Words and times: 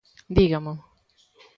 ¡Dígamo! 0.37 0.73